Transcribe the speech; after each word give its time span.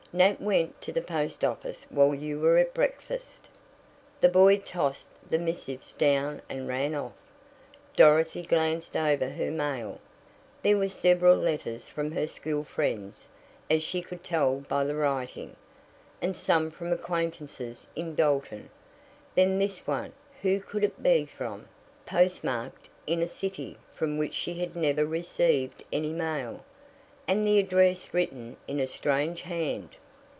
"Nat 0.13 0.41
went 0.41 0.81
to 0.81 0.91
the 0.91 1.01
post 1.01 1.41
office 1.41 1.85
while 1.89 2.13
you 2.13 2.37
were 2.37 2.57
at 2.57 2.73
breakfast." 2.73 3.47
The 4.19 4.27
boy 4.27 4.57
tossed 4.57 5.07
the 5.29 5.39
missives 5.39 5.93
down 5.93 6.41
and 6.49 6.67
ran 6.67 6.93
off. 6.93 7.13
Dorothy 7.95 8.41
glanced 8.43 8.97
over 8.97 9.29
her 9.29 9.49
mail. 9.49 10.01
There 10.63 10.75
were 10.77 10.89
several 10.89 11.37
letters 11.37 11.87
from 11.87 12.11
her 12.11 12.27
school 12.27 12.65
friends, 12.65 13.29
as 13.69 13.83
she 13.83 14.01
could 14.01 14.21
tell 14.21 14.57
by 14.57 14.83
the 14.83 14.95
writing, 14.95 15.55
and 16.21 16.35
some 16.35 16.71
from 16.71 16.91
acquaintances 16.91 17.87
in 17.95 18.13
Dalton. 18.13 18.69
Then 19.33 19.59
this 19.59 19.87
one 19.87 20.11
who 20.41 20.59
could 20.59 20.83
it 20.83 21.01
be 21.01 21.25
from? 21.25 21.69
postmarked 22.05 22.89
in 23.07 23.21
a 23.21 23.29
city 23.29 23.77
from 23.93 24.17
which 24.17 24.33
she 24.33 24.55
had 24.55 24.75
never 24.75 25.05
received 25.05 25.85
any 25.89 26.11
mail, 26.11 26.65
and 27.29 27.47
the 27.47 27.59
address 27.59 28.13
written 28.13 28.57
in 28.67 28.77
a 28.81 28.87
strange 28.87 29.43
hand. 29.43 29.95